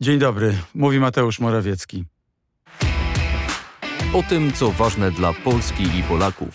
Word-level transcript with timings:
Dzień 0.00 0.18
dobry, 0.18 0.58
mówi 0.74 1.00
Mateusz 1.00 1.40
Morawiecki. 1.40 2.04
O 4.14 4.22
tym, 4.22 4.52
co 4.52 4.70
ważne 4.70 5.10
dla 5.10 5.32
Polski 5.32 5.82
i 5.82 6.02
Polaków. 6.02 6.48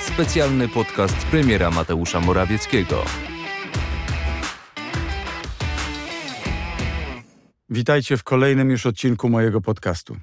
Specjalny 0.00 0.68
podcast 0.68 1.16
premiera 1.26 1.70
Mateusza 1.70 2.20
Morawieckiego. 2.20 3.04
Witajcie 7.70 8.16
w 8.16 8.22
kolejnym 8.22 8.70
już 8.70 8.86
odcinku 8.86 9.28
mojego 9.28 9.60
podcastu. 9.60 10.16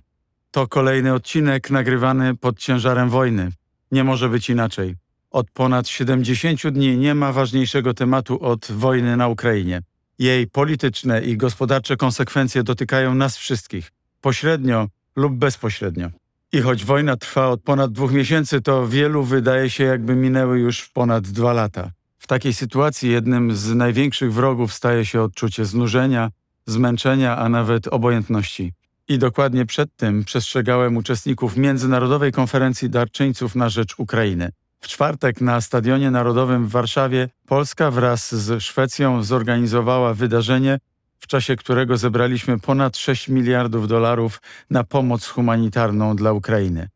To 0.51 0.67
kolejny 0.67 1.13
odcinek 1.13 1.69
nagrywany 1.69 2.35
pod 2.35 2.59
ciężarem 2.59 3.09
wojny. 3.09 3.49
Nie 3.91 4.03
może 4.03 4.29
być 4.29 4.49
inaczej. 4.49 4.95
Od 5.31 5.51
ponad 5.51 5.87
70 5.87 6.67
dni 6.67 6.97
nie 6.97 7.15
ma 7.15 7.31
ważniejszego 7.31 7.93
tematu 7.93 8.43
od 8.43 8.71
wojny 8.71 9.17
na 9.17 9.27
Ukrainie. 9.27 9.81
Jej 10.21 10.47
polityczne 10.47 11.21
i 11.21 11.37
gospodarcze 11.37 11.97
konsekwencje 11.97 12.63
dotykają 12.63 13.15
nas 13.15 13.37
wszystkich, 13.37 13.91
pośrednio 14.21 14.87
lub 15.15 15.33
bezpośrednio. 15.33 16.09
I 16.51 16.61
choć 16.61 16.85
wojna 16.85 17.17
trwa 17.17 17.47
od 17.47 17.61
ponad 17.61 17.91
dwóch 17.91 18.11
miesięcy, 18.11 18.61
to 18.61 18.87
wielu 18.87 19.23
wydaje 19.23 19.69
się, 19.69 19.83
jakby 19.83 20.15
minęły 20.15 20.59
już 20.59 20.89
ponad 20.89 21.27
dwa 21.27 21.53
lata. 21.53 21.91
W 22.17 22.27
takiej 22.27 22.53
sytuacji 22.53 23.11
jednym 23.11 23.55
z 23.55 23.73
największych 23.73 24.33
wrogów 24.33 24.73
staje 24.73 25.05
się 25.05 25.21
odczucie 25.21 25.65
znużenia, 25.65 26.29
zmęczenia, 26.65 27.37
a 27.37 27.49
nawet 27.49 27.87
obojętności. 27.87 28.73
I 29.07 29.17
dokładnie 29.17 29.65
przed 29.65 29.95
tym 29.95 30.23
przestrzegałem 30.23 30.97
uczestników 30.97 31.57
Międzynarodowej 31.57 32.31
Konferencji 32.31 32.89
Darczyńców 32.89 33.55
na 33.55 33.69
rzecz 33.69 33.99
Ukrainy. 33.99 34.51
W 34.81 34.87
czwartek 34.87 35.41
na 35.41 35.61
Stadionie 35.61 36.11
Narodowym 36.11 36.67
w 36.67 36.71
Warszawie 36.71 37.29
Polska 37.47 37.91
wraz 37.91 38.35
z 38.35 38.63
Szwecją 38.63 39.23
zorganizowała 39.23 40.13
wydarzenie, 40.13 40.79
w 41.19 41.27
czasie 41.27 41.55
którego 41.55 41.97
zebraliśmy 41.97 42.59
ponad 42.59 42.97
6 42.97 43.27
miliardów 43.27 43.87
dolarów 43.87 44.41
na 44.69 44.83
pomoc 44.83 45.27
humanitarną 45.27 46.15
dla 46.15 46.33
Ukrainy. 46.33 46.89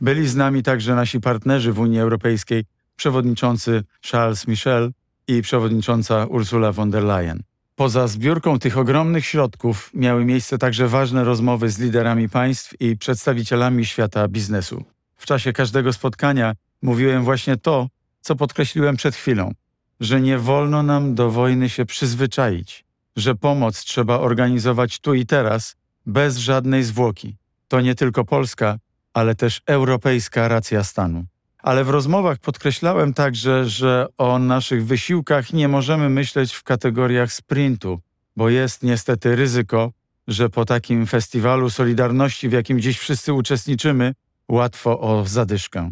Byli 0.00 0.28
z 0.28 0.36
nami 0.36 0.62
także 0.62 0.94
nasi 0.94 1.20
partnerzy 1.20 1.72
w 1.72 1.78
Unii 1.78 2.00
Europejskiej, 2.00 2.64
przewodniczący 2.96 3.82
Charles 4.10 4.46
Michel 4.48 4.92
i 5.28 5.42
przewodnicząca 5.42 6.26
Ursula 6.26 6.72
von 6.72 6.90
der 6.90 7.02
Leyen. 7.02 7.42
Poza 7.76 8.06
zbiórką 8.08 8.58
tych 8.58 8.78
ogromnych 8.78 9.26
środków 9.26 9.90
miały 9.94 10.24
miejsce 10.24 10.58
także 10.58 10.88
ważne 10.88 11.24
rozmowy 11.24 11.70
z 11.70 11.78
liderami 11.78 12.28
państw 12.28 12.80
i 12.80 12.96
przedstawicielami 12.96 13.86
świata 13.86 14.28
biznesu. 14.28 14.84
W 15.16 15.26
czasie 15.26 15.52
każdego 15.52 15.92
spotkania 15.92 16.54
mówiłem 16.82 17.24
właśnie 17.24 17.56
to, 17.56 17.88
co 18.20 18.36
podkreśliłem 18.36 18.96
przed 18.96 19.14
chwilą, 19.14 19.52
że 20.00 20.20
nie 20.20 20.38
wolno 20.38 20.82
nam 20.82 21.14
do 21.14 21.30
wojny 21.30 21.68
się 21.68 21.86
przyzwyczaić, 21.86 22.84
że 23.16 23.34
pomoc 23.34 23.84
trzeba 23.84 24.18
organizować 24.18 24.98
tu 24.98 25.14
i 25.14 25.26
teraz, 25.26 25.76
bez 26.06 26.36
żadnej 26.36 26.84
zwłoki. 26.84 27.36
To 27.68 27.80
nie 27.80 27.94
tylko 27.94 28.24
polska, 28.24 28.78
ale 29.14 29.34
też 29.34 29.62
europejska 29.66 30.48
racja 30.48 30.84
stanu. 30.84 31.24
Ale 31.62 31.84
w 31.84 31.90
rozmowach 31.90 32.38
podkreślałem 32.38 33.14
także, 33.14 33.68
że 33.68 34.06
o 34.18 34.38
naszych 34.38 34.86
wysiłkach 34.86 35.52
nie 35.52 35.68
możemy 35.68 36.08
myśleć 36.08 36.52
w 36.54 36.62
kategoriach 36.62 37.32
sprintu, 37.32 38.00
bo 38.36 38.48
jest 38.48 38.82
niestety 38.82 39.36
ryzyko, 39.36 39.92
że 40.28 40.48
po 40.48 40.64
takim 40.64 41.06
festiwalu 41.06 41.70
Solidarności, 41.70 42.48
w 42.48 42.52
jakim 42.52 42.80
dziś 42.80 42.98
wszyscy 42.98 43.32
uczestniczymy, 43.32 44.14
łatwo 44.48 45.00
o 45.00 45.24
zadyszkę. 45.26 45.90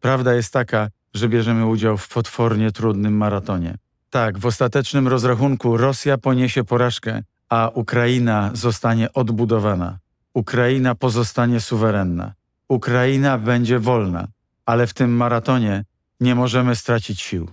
Prawda 0.00 0.34
jest 0.34 0.52
taka, 0.52 0.88
że 1.14 1.28
bierzemy 1.28 1.66
udział 1.66 1.98
w 1.98 2.08
potwornie 2.08 2.72
trudnym 2.72 3.16
maratonie. 3.16 3.74
Tak, 4.10 4.38
w 4.38 4.46
ostatecznym 4.46 5.08
rozrachunku 5.08 5.76
Rosja 5.76 6.18
poniesie 6.18 6.64
porażkę, 6.64 7.22
a 7.48 7.70
Ukraina 7.74 8.50
zostanie 8.54 9.12
odbudowana. 9.12 9.98
Ukraina 10.34 10.94
pozostanie 10.94 11.60
suwerenna. 11.60 12.34
Ukraina 12.68 13.38
będzie 13.38 13.78
wolna, 13.78 14.28
ale 14.66 14.86
w 14.86 14.94
tym 14.94 15.16
maratonie 15.16 15.84
nie 16.20 16.34
możemy 16.34 16.76
stracić 16.76 17.20
sił. 17.20 17.50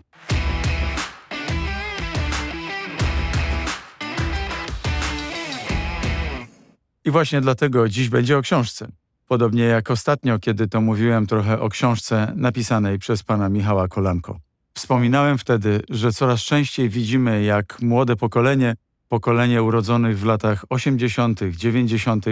I 7.06 7.12
właśnie 7.12 7.42
dlatego 7.42 7.90
dziś 7.90 8.10
będzie 8.10 8.38
o 8.38 8.42
książce. 8.42 8.88
Podobnie 9.28 9.64
jak 9.64 9.92
ostatnio, 9.92 10.40
kiedy 10.40 10.68
to 10.68 10.82
mówiłem 10.82 11.28
trochę 11.28 11.60
o 11.60 11.70
książce 11.70 12.34
napisanej 12.36 13.00
przez 13.00 13.24
pana 13.24 13.50
Michała 13.50 13.88
Kolanko. 13.88 14.40
Wspominałem 14.74 15.38
wtedy, 15.38 15.82
że 15.90 16.12
coraz 16.12 16.42
częściej 16.42 16.90
widzimy, 16.90 17.44
jak 17.44 17.82
młode 17.82 18.16
pokolenie, 18.16 18.76
pokolenie 19.10 19.64
urodzonych 19.64 20.20
w 20.20 20.26
latach 20.26 20.66
80., 20.70 21.40
90., 21.50 22.26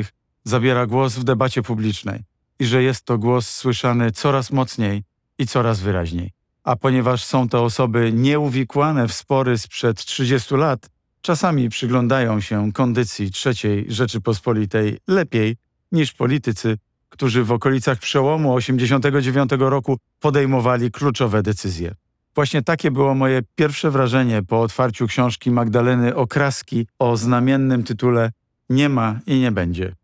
zabiera 0.43 0.85
głos 0.85 1.15
w 1.15 1.23
debacie 1.23 1.61
publicznej 1.61 2.23
i 2.59 2.65
że 2.65 2.83
jest 2.83 3.05
to 3.05 3.17
głos 3.17 3.47
słyszany 3.47 4.11
coraz 4.11 4.51
mocniej 4.51 5.03
i 5.37 5.47
coraz 5.47 5.79
wyraźniej. 5.79 6.31
A 6.63 6.75
ponieważ 6.75 7.23
są 7.23 7.49
to 7.49 7.63
osoby 7.63 8.13
nieuwikłane 8.13 9.07
w 9.07 9.13
spory 9.13 9.57
sprzed 9.57 10.05
30 10.05 10.55
lat, 10.55 10.89
czasami 11.21 11.69
przyglądają 11.69 12.41
się 12.41 12.71
kondycji 12.73 13.31
III 13.45 13.85
Rzeczypospolitej 13.89 14.97
lepiej 15.07 15.55
niż 15.91 16.13
politycy, 16.13 16.77
którzy 17.09 17.43
w 17.43 17.51
okolicach 17.51 17.99
przełomu 17.99 18.53
89 18.53 19.51
roku 19.59 19.97
podejmowali 20.19 20.91
kluczowe 20.91 21.43
decyzje. 21.43 21.95
Właśnie 22.35 22.61
takie 22.61 22.91
było 22.91 23.15
moje 23.15 23.41
pierwsze 23.55 23.91
wrażenie 23.91 24.43
po 24.43 24.61
otwarciu 24.61 25.07
książki 25.07 25.51
Magdaleny 25.51 26.15
Okraski 26.15 26.87
o 26.99 27.17
znamiennym 27.17 27.83
tytule 27.83 28.31
Nie 28.69 28.89
ma 28.89 29.19
i 29.27 29.39
nie 29.39 29.51
będzie. 29.51 29.95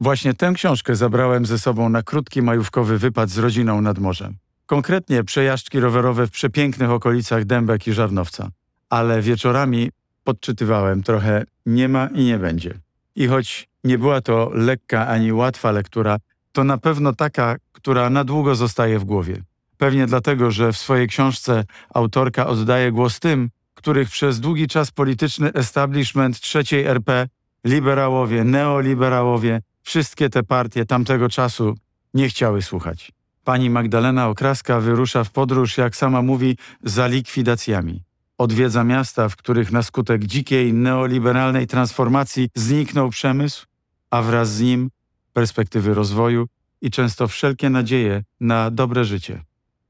Właśnie 0.00 0.34
tę 0.34 0.52
książkę 0.54 0.96
zabrałem 0.96 1.46
ze 1.46 1.58
sobą 1.58 1.88
na 1.88 2.02
krótki 2.02 2.42
majówkowy 2.42 2.98
wypad 2.98 3.30
z 3.30 3.38
rodziną 3.38 3.80
nad 3.80 3.98
morzem. 3.98 4.36
Konkretnie 4.66 5.24
przejażdżki 5.24 5.80
rowerowe 5.80 6.26
w 6.26 6.30
przepięknych 6.30 6.90
okolicach 6.90 7.44
Dębek 7.44 7.86
i 7.86 7.92
Żarnowca. 7.92 8.48
Ale 8.90 9.22
wieczorami 9.22 9.90
podczytywałem 10.24 11.02
trochę 11.02 11.44
Nie 11.66 11.88
ma 11.88 12.06
i 12.06 12.24
nie 12.24 12.38
będzie. 12.38 12.74
I 13.16 13.26
choć 13.26 13.68
nie 13.84 13.98
była 13.98 14.20
to 14.20 14.50
lekka 14.54 15.06
ani 15.08 15.32
łatwa 15.32 15.70
lektura, 15.70 16.16
to 16.52 16.64
na 16.64 16.78
pewno 16.78 17.12
taka, 17.12 17.56
która 17.72 18.10
na 18.10 18.24
długo 18.24 18.54
zostaje 18.54 18.98
w 18.98 19.04
głowie. 19.04 19.42
Pewnie 19.76 20.06
dlatego, 20.06 20.50
że 20.50 20.72
w 20.72 20.76
swojej 20.76 21.08
książce 21.08 21.64
autorka 21.94 22.46
oddaje 22.46 22.92
głos 22.92 23.20
tym, 23.20 23.50
których 23.74 24.10
przez 24.10 24.40
długi 24.40 24.68
czas 24.68 24.90
polityczny 24.90 25.52
establishment 25.52 26.40
trzeciej 26.40 26.84
RP, 26.84 27.28
liberałowie, 27.64 28.44
neoliberałowie, 28.44 29.60
wszystkie 29.82 30.30
te 30.30 30.42
partie 30.42 30.86
tamtego 30.86 31.28
czasu 31.28 31.74
nie 32.14 32.28
chciały 32.28 32.62
słuchać. 32.62 33.12
Pani 33.44 33.70
Magdalena 33.70 34.28
Okraska 34.28 34.80
wyrusza 34.80 35.24
w 35.24 35.30
podróż, 35.30 35.78
jak 35.78 35.96
sama 35.96 36.22
mówi, 36.22 36.56
za 36.82 37.06
likwidacjami. 37.06 38.02
Odwiedza 38.38 38.84
miasta, 38.84 39.28
w 39.28 39.36
których 39.36 39.72
na 39.72 39.82
skutek 39.82 40.24
dzikiej, 40.24 40.74
neoliberalnej 40.74 41.66
transformacji 41.66 42.48
zniknął 42.54 43.10
przemysł, 43.10 43.66
a 44.10 44.22
wraz 44.22 44.52
z 44.52 44.60
nim 44.60 44.90
perspektywy 45.32 45.94
rozwoju 45.94 46.46
i 46.80 46.90
często 46.90 47.28
wszelkie 47.28 47.70
nadzieje 47.70 48.22
na 48.40 48.70
dobre 48.70 49.04
życie. 49.04 49.42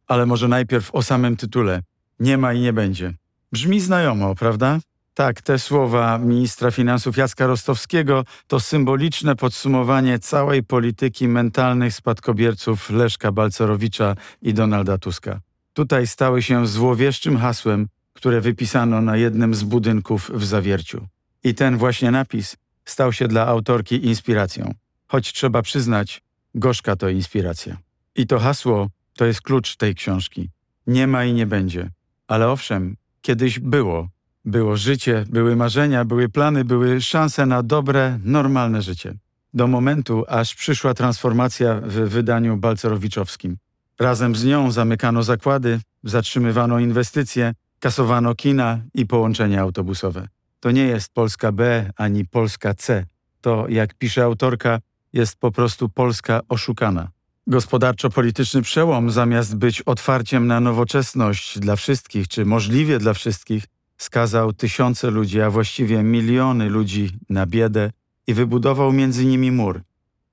Ale 0.07 0.27
może 0.27 0.49
najpierw 0.49 0.95
o 0.95 1.03
samym 1.03 1.37
tytule. 1.37 1.83
Nie 2.21 2.39
ma 2.39 2.53
i 2.53 2.61
nie 2.61 2.73
będzie. 2.73 3.15
Brzmi 3.53 3.81
znajomo, 3.81 4.35
prawda? 4.35 4.79
Tak, 5.15 5.43
te 5.43 5.59
słowa 5.59 6.19
ministra 6.19 6.71
finansów 6.71 7.17
Jacka 7.17 7.47
Rostowskiego 7.47 8.25
to 8.47 8.61
symboliczne 8.61 9.37
podsumowanie 9.37 10.19
całej 10.19 10.63
polityki 10.63 11.29
mentalnych 11.29 11.95
spadkobierców 11.95 12.91
Leszka 12.91 13.33
Balcerowicza 13.33 14.15
i 14.43 14.55
Donalda 14.55 14.99
Tuska. 14.99 15.41
Tutaj 15.73 16.07
stały 16.07 16.43
się 16.43 16.67
złowieszczym 16.67 17.39
hasłem, 17.39 17.89
które 18.13 18.41
wypisano 18.41 19.01
na 19.01 19.17
jednym 19.17 19.55
z 19.55 19.63
budynków 19.63 20.31
w 20.35 20.45
Zawierciu. 20.45 21.07
I 21.45 21.55
ten 21.55 21.77
właśnie 21.77 22.11
napis 22.11 22.57
stał 22.85 23.13
się 23.13 23.29
dla 23.29 23.47
autorki 23.47 24.07
inspiracją. 24.07 24.75
Choć 25.13 25.33
trzeba 25.33 25.63
przyznać, 25.63 26.23
gorzka 26.55 26.97
to 26.97 27.09
inspiracja. 27.09 27.77
I 28.17 28.27
to 28.27 28.39
hasło 28.39 28.89
to 29.17 29.25
jest 29.25 29.43
klucz 29.43 29.77
tej 29.77 29.95
książki. 29.95 30.51
Nie 30.87 31.07
ma 31.07 31.25
i 31.25 31.33
nie 31.33 31.47
będzie. 31.47 31.91
Ale 32.29 32.49
owszem, 32.49 32.97
kiedyś 33.23 33.59
było. 33.59 34.09
Było 34.45 34.77
życie, 34.77 35.25
były 35.29 35.57
marzenia, 35.57 36.05
były 36.05 36.29
plany, 36.29 36.65
były 36.65 37.01
szanse 37.01 37.47
na 37.47 37.63
dobre, 37.63 38.19
normalne 38.25 38.83
życie. 38.83 39.15
Do 39.55 39.67
momentu, 39.67 40.25
aż 40.29 40.55
przyszła 40.55 40.95
transformacja 40.95 41.81
w 41.85 41.93
wydaniu 41.93 42.57
balcerowiczowskim. 42.57 43.57
Razem 44.01 44.37
z 44.37 44.45
nią 44.45 44.71
zamykano 44.71 45.23
zakłady, 45.23 45.81
zatrzymywano 46.05 46.79
inwestycje, 46.79 47.55
kasowano 47.81 48.35
kina 48.35 48.81
i 48.95 49.07
połączenia 49.07 49.61
autobusowe. 49.61 50.29
To 50.61 50.71
nie 50.71 50.85
jest 50.85 51.15
Polska 51.15 51.53
B 51.53 51.91
ani 51.97 52.25
Polska 52.25 52.75
C. 52.75 53.05
To, 53.41 53.69
jak 53.69 53.95
pisze 53.95 54.25
autorka, 54.25 54.81
jest 55.13 55.37
po 55.37 55.53
prostu 55.53 55.89
Polska 55.89 56.41
oszukana. 56.49 57.09
Gospodarczo-polityczny 57.47 58.63
przełom, 58.63 59.11
zamiast 59.11 59.57
być 59.57 59.83
otwarciem 59.83 60.47
na 60.47 60.61
nowoczesność 60.61 61.59
dla 61.59 61.77
wszystkich, 61.77 62.29
czy 62.29 62.45
możliwie 62.45 62.99
dla 62.99 63.15
wszystkich, 63.15 63.65
skazał 63.97 64.53
tysiące 64.53 65.11
ludzi, 65.11 65.41
a 65.41 65.51
właściwie 65.51 66.03
miliony 66.03 66.69
ludzi 66.69 67.11
na 67.29 67.47
biedę, 67.47 67.91
i 68.27 68.35
wybudował 68.35 68.93
między 68.93 69.25
nimi 69.25 69.51
mur. 69.51 69.83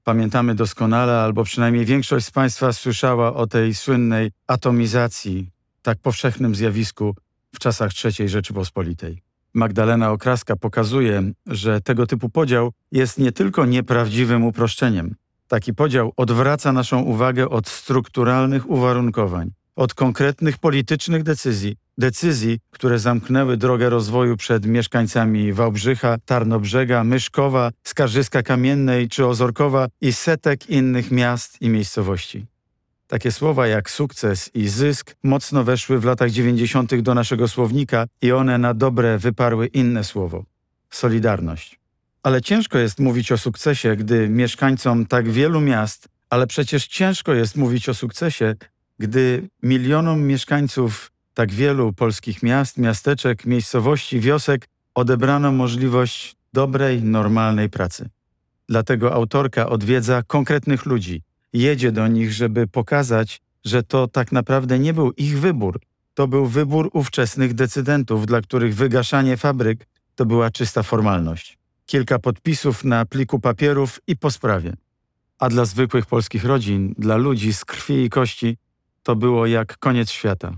Pamiętamy 0.04 0.56
doskonale, 0.56 1.20
albo 1.20 1.44
przynajmniej 1.44 1.86
większość 1.86 2.26
z 2.26 2.32
Państwa 2.32 2.74
słyszała 2.74 3.34
o 3.34 3.48
tej 3.48 3.76
słynnej 3.76 4.32
atomizacji, 4.48 5.50
tak 5.82 5.98
powszechnym 5.98 6.56
zjawisku 6.56 7.16
w 7.56 7.60
czasach 7.60 7.92
III 8.06 8.30
Rzeczypospolitej. 8.30 9.29
Magdalena 9.54 10.12
Okraska 10.12 10.56
pokazuje, 10.56 11.32
że 11.48 11.82
tego 11.82 12.08
typu 12.08 12.30
podział 12.30 12.72
jest 12.92 13.18
nie 13.18 13.32
tylko 13.32 13.66
nieprawdziwym 13.66 14.44
uproszczeniem. 14.46 15.16
Taki 15.48 15.74
podział 15.74 16.14
odwraca 16.18 16.72
naszą 16.72 17.02
uwagę 17.02 17.50
od 17.50 17.68
strukturalnych 17.68 18.70
uwarunkowań, 18.70 19.52
od 19.76 19.94
konkretnych 19.94 20.58
politycznych 20.58 21.24
decyzji, 21.24 21.76
decyzji, 21.98 22.60
które 22.72 23.00
zamknęły 23.00 23.58
drogę 23.58 23.90
rozwoju 23.90 24.38
przed 24.38 24.66
mieszkańcami 24.66 25.54
Wałbrzycha, 25.54 26.18
Tarnobrzega, 26.26 27.04
Myszkowa, 27.04 27.72
Skarżyska 27.84 28.44
Kamiennej 28.44 29.10
czy 29.10 29.26
Ozorkowa 29.26 29.88
i 30.02 30.14
setek 30.14 30.70
innych 30.70 31.12
miast 31.12 31.62
i 31.62 31.70
miejscowości. 31.70 32.46
Takie 33.10 33.32
słowa 33.32 33.68
jak 33.68 33.90
sukces 33.90 34.52
i 34.54 34.68
zysk 34.68 35.16
mocno 35.24 35.64
weszły 35.64 36.00
w 36.00 36.06
latach 36.06 36.32
90. 36.32 36.96
do 37.02 37.14
naszego 37.14 37.48
słownika 37.48 38.06
i 38.22 38.32
one 38.32 38.58
na 38.58 38.74
dobre 38.74 39.18
wyparły 39.18 39.68
inne 39.68 40.04
słowo 40.04 40.46
solidarność. 40.90 41.80
Ale 42.24 42.42
ciężko 42.42 42.78
jest 42.78 43.00
mówić 43.00 43.32
o 43.32 43.38
sukcesie, 43.38 43.96
gdy 43.96 44.30
mieszkańcom 44.30 45.06
tak 45.06 45.30
wielu 45.30 45.62
miast, 45.62 46.08
ale 46.30 46.48
przecież 46.48 46.88
ciężko 46.88 47.34
jest 47.34 47.56
mówić 47.56 47.90
o 47.90 47.94
sukcesie, 47.94 48.56
gdy 49.00 49.50
milionom 49.64 50.22
mieszkańców 50.22 51.12
tak 51.34 51.52
wielu 51.52 51.94
polskich 51.94 52.44
miast, 52.44 52.78
miasteczek, 52.78 53.46
miejscowości, 53.46 54.20
wiosek 54.20 54.68
odebrano 54.96 55.52
możliwość 55.52 56.36
dobrej, 56.54 57.04
normalnej 57.04 57.70
pracy. 57.70 58.10
Dlatego 58.70 59.14
autorka 59.14 59.70
odwiedza 59.70 60.24
konkretnych 60.28 60.86
ludzi, 60.86 61.22
jedzie 61.54 61.92
do 61.92 62.08
nich, 62.08 62.34
żeby 62.34 62.68
pokazać, 62.68 63.42
że 63.66 63.84
to 63.84 64.08
tak 64.08 64.32
naprawdę 64.32 64.80
nie 64.80 64.94
był 64.94 65.12
ich 65.12 65.40
wybór. 65.40 65.80
To 66.14 66.28
był 66.28 66.46
wybór 66.46 66.90
ówczesnych 66.94 67.54
decydentów, 67.54 68.26
dla 68.26 68.42
których 68.42 68.76
wygaszanie 68.76 69.38
fabryk 69.38 69.88
to 70.16 70.26
była 70.26 70.52
czysta 70.52 70.84
formalność. 70.84 71.58
Kilka 71.86 72.20
podpisów 72.20 72.84
na 72.84 73.06
pliku 73.06 73.40
papierów 73.40 74.00
i 74.08 74.18
po 74.18 74.32
sprawie. 74.32 74.74
A 75.40 75.50
dla 75.50 75.66
zwykłych 75.66 76.06
polskich 76.06 76.46
rodzin, 76.46 76.96
dla 76.98 77.18
ludzi 77.18 77.54
z 77.54 77.66
krwi 77.66 78.04
i 78.04 78.10
kości, 78.10 78.58
to 79.04 79.16
było 79.16 79.46
jak 79.46 79.78
koniec 79.78 80.10
świata. 80.10 80.58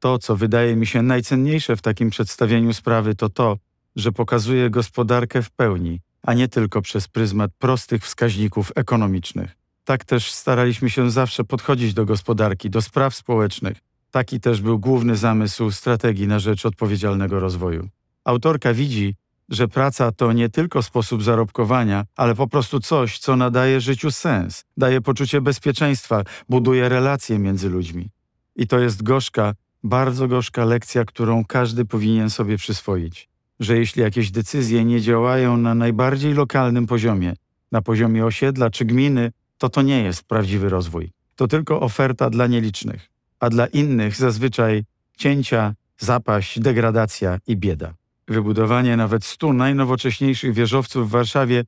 To, 0.00 0.18
co 0.18 0.36
wydaje 0.36 0.76
mi 0.76 0.86
się 0.86 1.02
najcenniejsze 1.02 1.76
w 1.76 1.82
takim 1.82 2.10
przedstawieniu 2.10 2.72
sprawy, 2.72 3.14
to 3.14 3.28
to, 3.28 3.58
że 3.96 4.12
pokazuje 4.12 4.70
gospodarkę 4.70 5.42
w 5.42 5.50
pełni, 5.50 6.00
a 6.22 6.34
nie 6.34 6.48
tylko 6.48 6.82
przez 6.82 7.08
pryzmat 7.08 7.50
prostych 7.58 8.02
wskaźników 8.02 8.72
ekonomicznych. 8.74 9.61
Tak 9.84 10.04
też 10.04 10.32
staraliśmy 10.32 10.90
się 10.90 11.10
zawsze 11.10 11.44
podchodzić 11.44 11.94
do 11.94 12.04
gospodarki, 12.04 12.70
do 12.70 12.82
spraw 12.82 13.14
społecznych. 13.14 13.78
Taki 14.10 14.40
też 14.40 14.60
był 14.60 14.78
główny 14.78 15.16
zamysł 15.16 15.70
strategii 15.70 16.26
na 16.26 16.38
rzecz 16.38 16.66
odpowiedzialnego 16.66 17.40
rozwoju. 17.40 17.88
Autorka 18.24 18.74
widzi, 18.74 19.14
że 19.48 19.68
praca 19.68 20.12
to 20.12 20.32
nie 20.32 20.48
tylko 20.48 20.82
sposób 20.82 21.22
zarobkowania, 21.22 22.04
ale 22.16 22.34
po 22.34 22.48
prostu 22.48 22.80
coś, 22.80 23.18
co 23.18 23.36
nadaje 23.36 23.80
życiu 23.80 24.10
sens, 24.10 24.64
daje 24.76 25.00
poczucie 25.00 25.40
bezpieczeństwa, 25.40 26.22
buduje 26.48 26.88
relacje 26.88 27.38
między 27.38 27.68
ludźmi. 27.68 28.08
I 28.56 28.66
to 28.66 28.78
jest 28.78 29.02
gorzka, 29.02 29.54
bardzo 29.84 30.28
gorzka 30.28 30.64
lekcja, 30.64 31.04
którą 31.04 31.44
każdy 31.44 31.84
powinien 31.84 32.30
sobie 32.30 32.56
przyswoić. 32.56 33.28
Że 33.60 33.78
jeśli 33.78 34.02
jakieś 34.02 34.30
decyzje 34.30 34.84
nie 34.84 35.00
działają 35.00 35.56
na 35.56 35.74
najbardziej 35.74 36.34
lokalnym 36.34 36.86
poziomie, 36.86 37.34
na 37.72 37.82
poziomie 37.82 38.26
osiedla 38.26 38.70
czy 38.70 38.84
gminy, 38.84 39.32
to 39.62 39.68
to 39.68 39.82
nie 39.82 40.02
jest 40.02 40.24
prawdziwy 40.24 40.68
rozwój. 40.68 41.10
To 41.36 41.48
tylko 41.48 41.80
oferta 41.80 42.30
dla 42.30 42.46
nielicznych, 42.46 43.08
a 43.40 43.50
dla 43.50 43.66
innych 43.66 44.16
zazwyczaj 44.16 44.84
cięcia, 45.16 45.74
zapaść, 45.98 46.60
degradacja 46.60 47.38
i 47.46 47.56
bieda. 47.56 47.94
Wybudowanie 48.28 48.96
nawet 48.96 49.24
stu 49.24 49.52
najnowocześniejszych 49.52 50.54
wieżowców 50.54 51.08
w 51.08 51.10
Warszawie 51.10 51.64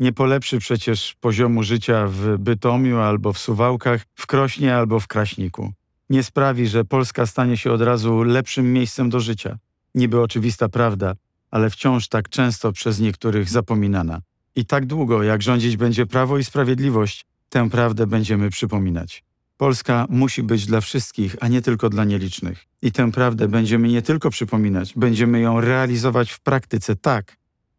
nie 0.00 0.12
polepszy 0.12 0.58
przecież 0.58 1.16
poziomu 1.20 1.62
życia 1.62 2.06
w 2.06 2.38
Bytomiu 2.38 2.98
albo 2.98 3.32
w 3.32 3.38
Suwałkach, 3.38 4.04
w 4.14 4.26
Krośnie 4.26 4.76
albo 4.76 5.00
w 5.00 5.06
Kraśniku. 5.06 5.72
Nie 6.10 6.22
sprawi, 6.22 6.66
że 6.68 6.84
Polska 6.84 7.26
stanie 7.26 7.56
się 7.56 7.72
od 7.72 7.82
razu 7.82 8.22
lepszym 8.22 8.72
miejscem 8.72 9.10
do 9.10 9.20
życia. 9.20 9.58
Niby 9.94 10.20
oczywista 10.20 10.68
prawda, 10.68 11.14
ale 11.50 11.70
wciąż 11.70 12.08
tak 12.08 12.28
często 12.28 12.72
przez 12.72 13.00
niektórych 13.00 13.48
zapominana. 13.48 14.20
I 14.56 14.64
tak 14.64 14.86
długo, 14.86 15.22
jak 15.22 15.42
rządzić 15.42 15.76
będzie 15.76 16.06
prawo 16.06 16.38
i 16.38 16.44
sprawiedliwość, 16.44 17.26
tę 17.48 17.70
prawdę 17.70 18.06
będziemy 18.06 18.50
przypominać. 18.50 19.24
Polska 19.56 20.06
musi 20.08 20.42
być 20.42 20.66
dla 20.66 20.80
wszystkich, 20.80 21.36
a 21.40 21.48
nie 21.48 21.62
tylko 21.62 21.90
dla 21.90 22.04
nielicznych. 22.04 22.64
I 22.82 22.92
tę 22.92 23.12
prawdę 23.12 23.48
będziemy 23.48 23.88
nie 23.88 24.02
tylko 24.02 24.30
przypominać, 24.30 24.94
będziemy 24.96 25.40
ją 25.40 25.60
realizować 25.60 26.32
w 26.32 26.40
praktyce 26.40 26.96
tak, 26.96 27.36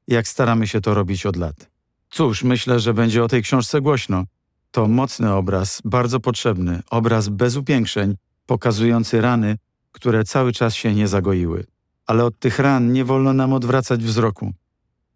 jak 0.07 0.27
staramy 0.27 0.67
się 0.67 0.81
to 0.81 0.93
robić 0.93 1.25
od 1.25 1.35
lat. 1.35 1.69
Cóż, 2.09 2.43
myślę, 2.43 2.79
że 2.79 2.93
będzie 2.93 3.23
o 3.23 3.27
tej 3.27 3.43
książce 3.43 3.81
głośno. 3.81 4.23
To 4.71 4.87
mocny 4.87 5.33
obraz, 5.33 5.81
bardzo 5.85 6.19
potrzebny, 6.19 6.81
obraz 6.89 7.29
bez 7.29 7.55
upiększeń, 7.55 8.15
pokazujący 8.45 9.21
rany, 9.21 9.57
które 9.91 10.23
cały 10.23 10.53
czas 10.53 10.75
się 10.75 10.93
nie 10.93 11.07
zagoiły. 11.07 11.65
Ale 12.05 12.25
od 12.25 12.39
tych 12.39 12.59
ran 12.59 12.93
nie 12.93 13.05
wolno 13.05 13.33
nam 13.33 13.53
odwracać 13.53 14.03
wzroku. 14.03 14.53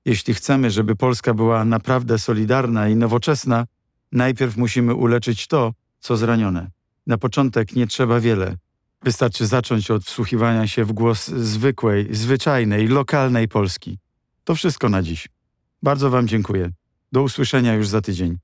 Jeśli 0.06 0.34
chcemy, 0.34 0.72
żeby 0.72 0.96
Polska 0.96 1.34
była 1.34 1.66
naprawdę 1.66 2.20
solidarna 2.20 2.90
i 2.90 2.96
nowoczesna, 2.96 3.66
najpierw 4.12 4.58
musimy 4.58 4.96
uleczyć 4.96 5.48
to, 5.48 5.74
co 6.00 6.18
zranione. 6.18 6.72
Na 7.08 7.18
początek 7.18 7.76
nie 7.76 7.88
trzeba 7.88 8.20
wiele. 8.20 8.56
Wystarczy 9.04 9.46
zacząć 9.46 9.92
od 9.92 10.04
wsłuchiwania 10.04 10.68
się 10.68 10.86
w 10.86 10.92
głos 10.92 11.28
zwykłej, 11.28 12.08
zwyczajnej, 12.12 12.88
lokalnej 12.88 13.48
Polski. 13.48 13.98
To 14.44 14.56
wszystko 14.56 14.90
na 14.90 15.02
dziś. 15.02 15.28
Bardzo 15.84 16.10
Wam 16.10 16.28
dziękuję. 16.28 16.72
Do 17.12 17.22
usłyszenia 17.24 17.74
już 17.74 17.88
za 17.88 18.02
tydzień. 18.02 18.38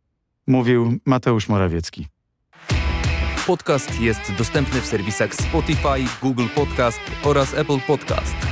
Mówił 0.48 1.00
Mateusz 1.06 1.50
Morawiecki. 1.50 2.08
Podcast 3.48 4.02
jest 4.02 4.34
dostępny 4.38 4.82
w 4.82 4.86
serwisach 4.86 5.36
Spotify, 5.36 6.20
Google 6.22 6.48
Podcast 6.56 7.00
oraz 7.24 7.54
Apple 7.54 7.80
Podcast. 7.88 8.47